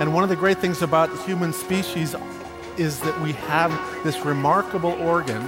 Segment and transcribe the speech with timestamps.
[0.00, 2.16] And one of the great things about human species
[2.76, 3.70] is that we have
[4.02, 5.40] this remarkable organ,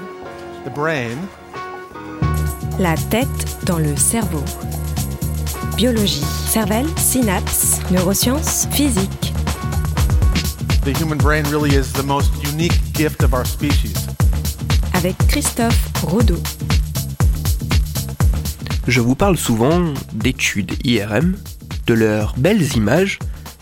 [0.63, 1.19] the brain.
[2.79, 4.45] La tête dans le cerveau.
[5.77, 9.33] Biologie, cervelle, synapses, neurosciences, physique.
[10.85, 14.07] The human brain really is the most unique gift of our species.
[14.95, 16.41] Avec Christophe Rodeau.
[18.87, 21.37] Je vous parle souvent d'études IRM,
[21.89, 23.19] de leurs belles images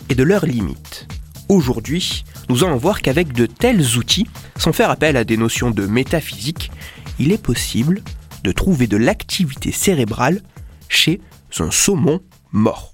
[0.09, 1.07] et de leurs limites.
[1.49, 5.85] Aujourd'hui, nous allons voir qu'avec de tels outils, sans faire appel à des notions de
[5.85, 6.71] métaphysique,
[7.19, 8.01] il est possible
[8.43, 10.41] de trouver de l'activité cérébrale
[10.89, 11.21] chez
[11.59, 12.93] un saumon mort.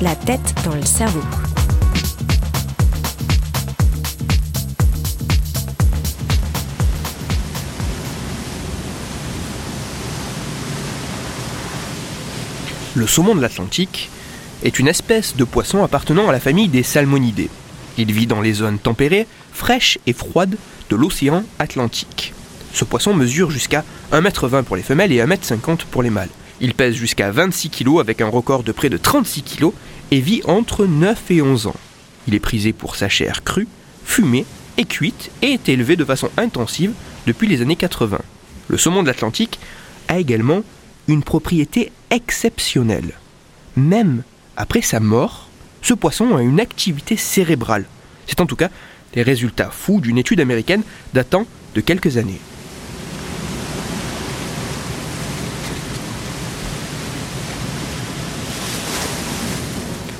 [0.00, 1.20] La tête dans le cerveau.
[12.94, 14.10] Le saumon de l'Atlantique
[14.62, 17.50] est une espèce de poisson appartenant à la famille des salmonidés.
[17.98, 20.56] Il vit dans les zones tempérées, fraîches et froides
[20.88, 22.34] de l'océan Atlantique.
[22.72, 26.28] Ce poisson mesure jusqu'à 1m20 pour les femelles et 1m50 pour les mâles.
[26.60, 29.70] Il pèse jusqu'à 26 kg avec un record de près de 36 kg
[30.10, 31.76] et vit entre 9 et 11 ans.
[32.28, 33.66] Il est prisé pour sa chair crue,
[34.04, 34.44] fumée
[34.76, 36.92] et cuite et est élevé de façon intensive
[37.26, 38.18] depuis les années 80.
[38.68, 39.58] Le saumon de l'Atlantique
[40.08, 40.62] a également
[41.08, 43.12] une propriété exceptionnelle.
[43.76, 44.22] Même
[44.60, 45.48] après sa mort,
[45.80, 47.86] ce poisson a une activité cérébrale.
[48.26, 48.68] C'est en tout cas
[49.14, 50.82] les résultats fous d'une étude américaine
[51.14, 52.40] datant de quelques années.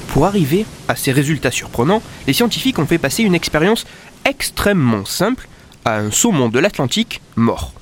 [0.08, 3.84] Pour arriver à ces résultats surprenants, les scientifiques ont fait passer une expérience
[4.24, 5.48] extrêmement simple
[5.84, 7.74] à un saumon de l'Atlantique mort.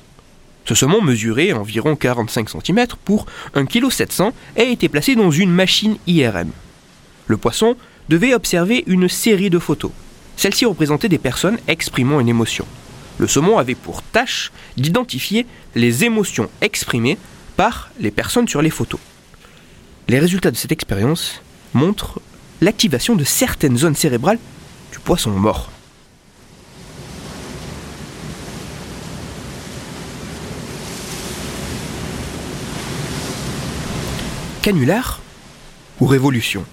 [0.69, 3.25] Ce saumon mesurait environ 45 cm pour
[3.55, 6.51] 1,7 kg et a été placé dans une machine IRM.
[7.25, 7.75] Le poisson
[8.07, 9.89] devait observer une série de photos.
[10.37, 12.67] Celles-ci représentaient des personnes exprimant une émotion.
[13.17, 17.17] Le saumon avait pour tâche d'identifier les émotions exprimées
[17.57, 18.99] par les personnes sur les photos.
[20.07, 21.41] Les résultats de cette expérience
[21.73, 22.21] montrent
[22.61, 24.37] l'activation de certaines zones cérébrales
[24.91, 25.71] du poisson mort.
[34.69, 35.19] Canular
[35.99, 36.63] ou révolution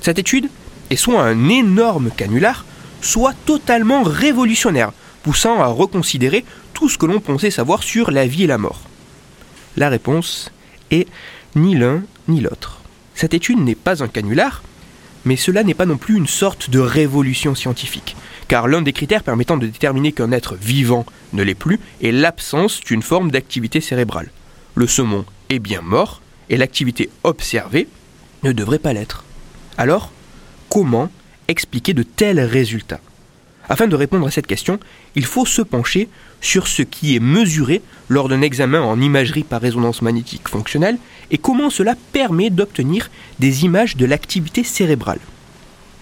[0.00, 0.48] Cette étude
[0.90, 2.64] est soit un énorme canular,
[3.00, 4.90] soit totalement révolutionnaire,
[5.22, 6.44] poussant à reconsidérer
[6.74, 8.80] tout ce que l'on pensait savoir sur la vie et la mort.
[9.76, 10.50] La réponse
[10.90, 11.06] est
[11.54, 12.80] ni l'un ni l'autre.
[13.14, 14.60] Cette étude n'est pas un canular,
[15.24, 18.16] mais cela n'est pas non plus une sorte de révolution scientifique,
[18.48, 22.80] car l'un des critères permettant de déterminer qu'un être vivant ne l'est plus est l'absence
[22.80, 24.32] d'une forme d'activité cérébrale.
[24.74, 26.21] Le saumon est bien mort,
[26.52, 27.88] et l'activité observée
[28.44, 29.24] ne devrait pas l'être.
[29.78, 30.12] Alors,
[30.68, 31.10] comment
[31.48, 33.00] expliquer de tels résultats?
[33.68, 34.78] Afin de répondre à cette question,
[35.14, 36.08] il faut se pencher
[36.42, 40.98] sur ce qui est mesuré lors d'un examen en imagerie par résonance magnétique fonctionnelle
[41.30, 45.20] et comment cela permet d'obtenir des images de l'activité cérébrale.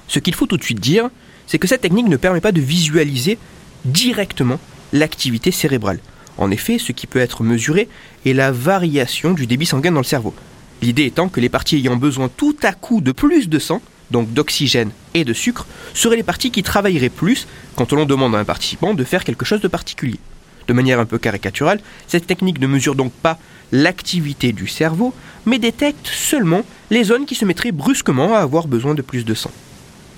[0.09, 1.11] Ce qu'il faut tout de suite dire,
[1.47, 3.39] c'est que cette technique ne permet pas de visualiser
[3.85, 4.59] directement
[4.93, 6.01] l'activité cérébrale.
[6.39, 7.89] En effet, ce qui peut être mesuré
[8.25, 10.35] est la variation du débit sanguin dans le cerveau.
[10.83, 14.33] L'idée étant que les parties ayant besoin tout à coup de plus de sang, donc
[14.33, 17.47] d'oxygène et de sucre, seraient les parties qui travailleraient plus
[17.77, 20.19] quand on demande à un participant de faire quelque chose de particulier.
[20.67, 23.39] De manière un peu caricaturale, cette technique ne mesure donc pas
[23.73, 25.13] l'activité du cerveau,
[25.47, 29.35] mais détecte seulement les zones qui se mettraient brusquement à avoir besoin de plus de
[29.35, 29.51] sang.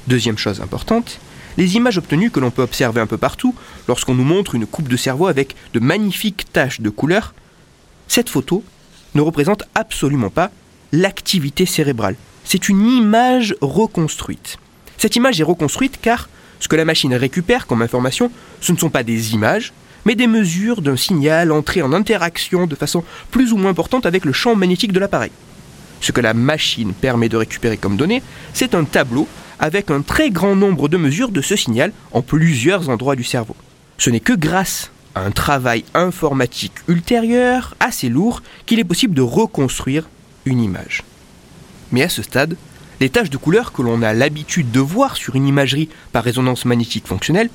[0.08, 1.20] Deuxième chose importante,
[1.56, 3.54] les images obtenues que l'on peut observer un peu partout,
[3.88, 7.34] lorsqu'on nous montre une coupe de cerveau avec de magnifiques taches de couleur,
[8.08, 8.64] cette photo
[9.14, 10.50] ne représente absolument pas
[10.92, 12.16] l'activité cérébrale.
[12.44, 14.58] C'est une image reconstruite.
[14.98, 16.28] Cette image est reconstruite car
[16.60, 18.30] ce que la machine récupère comme information,
[18.60, 19.72] ce ne sont pas des images,
[20.04, 24.24] mais des mesures d'un signal entré en interaction de façon plus ou moins importante avec
[24.24, 25.30] le champ magnétique de l'appareil.
[26.00, 28.22] Ce que la machine permet de récupérer comme données,
[28.54, 29.28] c'est un tableau
[29.62, 33.56] avec un très grand nombre de mesures de ce signal en plusieurs endroits du cerveau.
[33.96, 39.22] Ce n'est que grâce à un travail informatique ultérieur assez lourd qu'il est possible de
[39.22, 40.08] reconstruire
[40.44, 41.04] une image.
[41.92, 42.56] Mais à ce stade,
[43.00, 46.64] les taches de couleur que l'on a l'habitude de voir sur une imagerie par résonance
[46.64, 47.50] magnétique fonctionnelle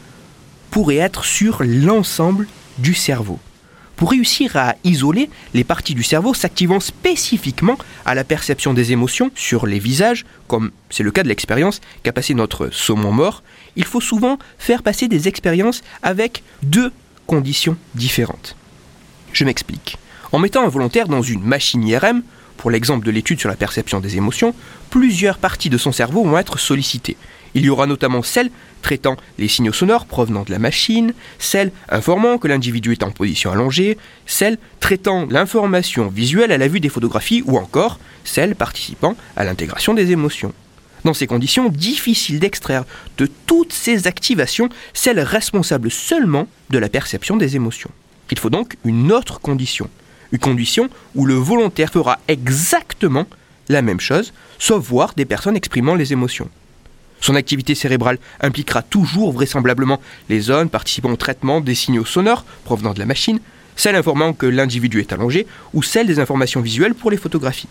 [0.71, 3.39] pourraient être sur l'ensemble du cerveau
[3.97, 9.31] pour réussir à isoler les parties du cerveau s'activant spécifiquement à la perception des émotions
[9.35, 13.43] sur les visages, comme c'est le cas de l'expérience qu'a passé notre saumon mort,
[13.75, 16.91] il faut souvent faire passer des expériences avec deux
[17.25, 18.55] conditions différentes.
[19.33, 19.97] Je m'explique.
[20.31, 22.21] En mettant un volontaire dans une machine IRM,
[22.57, 24.53] Pour l'exemple de l'étude sur la perception des émotions,
[24.89, 27.17] plusieurs parties de son cerveau vont être sollicitées.
[27.53, 28.51] Il y aura notamment celle
[28.81, 33.51] traitant les signaux sonores provenant de la machine, celle informant que l'individu est en position
[33.51, 39.43] allongée, celle traitant l'information visuelle à la vue des photographies ou encore celle participant à
[39.43, 40.53] l'intégration des émotions.
[41.03, 42.83] Dans ces conditions, difficile d'extraire
[43.17, 47.91] de toutes ces activations celles responsables seulement de la perception des émotions.
[48.29, 49.89] Il faut donc une autre condition,
[50.31, 53.25] une condition où le volontaire fera exactement
[53.69, 56.49] la même chose, sauf voir des personnes exprimant les émotions.
[57.19, 62.93] Son activité cérébrale impliquera toujours vraisemblablement les zones participant au traitement des signaux sonores provenant
[62.93, 63.39] de la machine,
[63.75, 67.69] celles informant que l'individu est allongé ou celles des informations visuelles pour les photographies.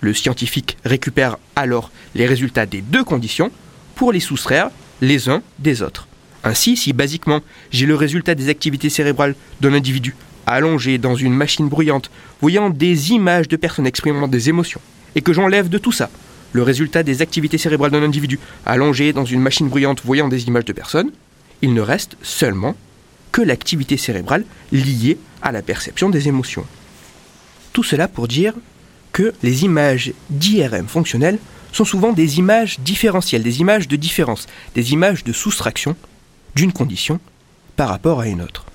[0.00, 3.50] Le scientifique récupère alors les résultats des deux conditions
[3.94, 4.70] pour les soustraire
[5.00, 6.06] les uns des autres.
[6.44, 7.40] Ainsi, si basiquement
[7.70, 10.14] j'ai le résultat des activités cérébrales d'un individu
[10.46, 12.10] allongé dans une machine bruyante,
[12.40, 14.80] voyant des images de personnes exprimant des émotions,
[15.14, 16.10] et que j'enlève de tout ça
[16.52, 20.64] le résultat des activités cérébrales d'un individu allongé dans une machine bruyante voyant des images
[20.64, 21.10] de personnes,
[21.62, 22.74] il ne reste seulement
[23.30, 26.64] que l'activité cérébrale liée à la perception des émotions.
[27.72, 28.54] Tout cela pour dire
[29.12, 31.38] que les images d'IRM fonctionnelles
[31.72, 35.94] sont souvent des images différentielles, des images de différence, des images de soustraction
[36.54, 37.20] d'une condition
[37.76, 38.65] par rapport à une autre.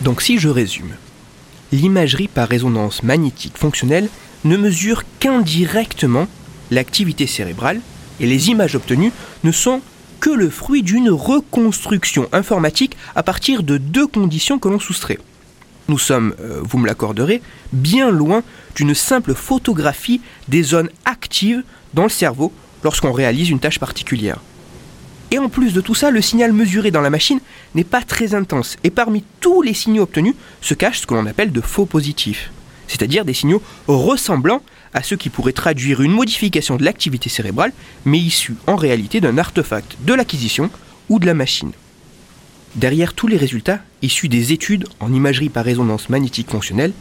[0.00, 0.92] Donc si je résume,
[1.72, 4.08] l'imagerie par résonance magnétique fonctionnelle
[4.44, 6.26] ne mesure qu'indirectement
[6.70, 7.80] l'activité cérébrale
[8.18, 9.12] et les images obtenues
[9.44, 9.80] ne sont
[10.20, 15.18] que le fruit d'une reconstruction informatique à partir de deux conditions que l'on soustrait.
[15.88, 17.42] Nous sommes, euh, vous me l'accorderez,
[17.72, 18.42] bien loin
[18.76, 21.62] d'une simple photographie des zones actives
[21.94, 22.52] dans le cerveau
[22.84, 24.40] lorsqu'on réalise une tâche particulière.
[25.30, 27.40] Et en plus de tout ça, le signal mesuré dans la machine
[27.74, 28.76] n'est pas très intense.
[28.82, 32.50] Et parmi tous les signaux obtenus se cachent ce que l'on appelle de faux positifs,
[32.88, 34.62] c'est-à-dire des signaux ressemblant
[34.92, 37.72] à ceux qui pourraient traduire une modification de l'activité cérébrale,
[38.04, 40.68] mais issus en réalité d'un artefact de l'acquisition
[41.08, 41.70] ou de la machine.
[42.74, 46.92] Derrière tous les résultats issus des études en imagerie par résonance magnétique fonctionnelle,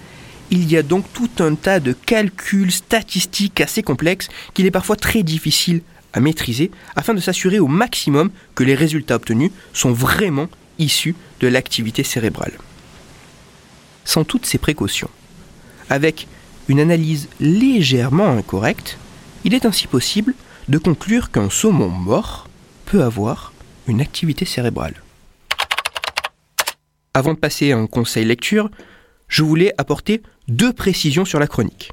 [0.51, 4.95] il y a donc tout un tas de calculs statistiques assez complexes qu'il est parfois
[4.95, 5.81] très difficile
[6.13, 10.47] à maîtriser afin de s'assurer au maximum que les résultats obtenus sont vraiment
[10.77, 12.53] issus de l'activité cérébrale.
[14.05, 15.09] Sans toutes ces précautions,
[15.89, 16.27] avec
[16.67, 18.97] une analyse légèrement incorrecte,
[19.43, 20.33] il est ainsi possible
[20.67, 22.47] de conclure qu'un saumon mort
[22.85, 23.53] peut avoir
[23.87, 24.95] une activité cérébrale.
[27.13, 28.69] Avant de passer à un conseil lecture,
[29.27, 31.91] je voulais apporter deux précisions sur la chronique.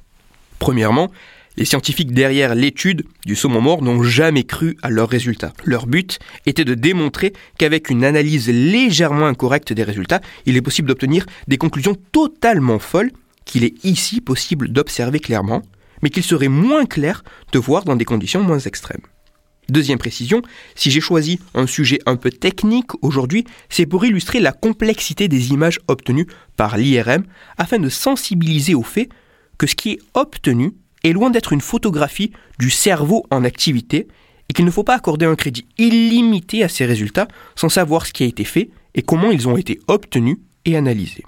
[0.59, 1.11] Premièrement,
[1.57, 5.53] les scientifiques derrière l'étude du saumon mort n'ont jamais cru à leurs résultats.
[5.65, 10.89] Leur but était de démontrer qu'avec une analyse légèrement incorrecte des résultats, il est possible
[10.89, 13.11] d'obtenir des conclusions totalement folles
[13.45, 15.63] qu'il est ici possible d'observer clairement,
[16.03, 17.23] mais qu'il serait moins clair
[17.53, 19.03] de voir dans des conditions moins extrêmes.
[19.69, 20.43] Deuxième précision,
[20.77, 25.51] si j'ai choisi un sujet un peu technique aujourd'hui, c'est pour illustrer la complexité des
[25.51, 26.27] images obtenues
[26.57, 27.25] par l'IRM
[27.57, 29.09] afin de sensibiliser au fait
[29.59, 30.73] que ce qui est obtenu
[31.07, 34.09] est loin d'être une photographie du cerveau en activité
[34.49, 38.13] et qu'il ne faut pas accorder un crédit illimité à ces résultats sans savoir ce
[38.13, 41.25] qui a été fait et comment ils ont été obtenus et analysés.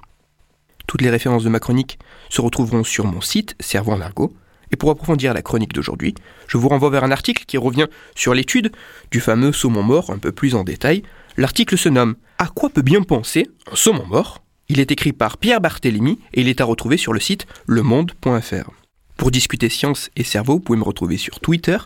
[0.86, 1.98] Toutes les références de ma chronique
[2.30, 4.32] se retrouveront sur mon site Cerveau en argot.
[4.70, 6.14] Et pour approfondir la chronique d'aujourd'hui,
[6.46, 8.70] je vous renvoie vers un article qui revient sur l'étude
[9.10, 11.02] du fameux saumon mort un peu plus en détail.
[11.38, 14.42] L'article se nomme À quoi peut bien penser un saumon mort?
[14.68, 18.70] Il est écrit par Pierre Barthélémy et il est à retrouver sur le site lemonde.fr.
[19.18, 21.76] Pour discuter science et cerveau, vous pouvez me retrouver sur Twitter,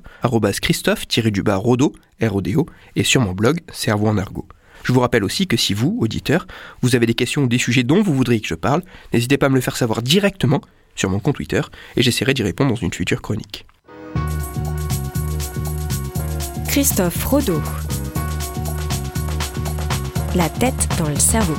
[0.61, 4.47] Christophe-Rodo, R-O-D-O, et sur mon blog Cerveau en argot.
[4.85, 6.47] Je vous rappelle aussi que si vous, auditeur,
[6.83, 8.83] vous avez des questions ou des sujets dont vous voudriez que je parle,
[9.15, 10.61] n'hésitez pas à me le faire savoir directement
[10.95, 11.63] sur mon compte Twitter
[11.97, 13.65] et j'essaierai d'y répondre dans une future chronique.
[16.69, 17.63] Christophe Rodo.
[20.35, 21.57] La tête dans le cerveau.